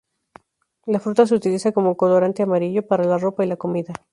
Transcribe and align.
La 0.87 0.99
fruta 0.99 1.27
se 1.27 1.35
utiliza 1.35 1.73
como 1.73 1.95
colorante 1.95 2.41
amarillo, 2.41 2.87
para 2.87 3.03
la 3.03 3.19
ropa 3.19 3.45
y 3.45 3.47
la 3.47 3.55
comida. 3.57 3.93